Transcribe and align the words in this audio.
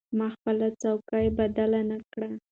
ما 0.17 0.27
خپله 0.35 0.67
څوکۍ 0.81 1.25
بدله 1.37 1.81
نه 1.89 1.97
کړه. 2.11 2.29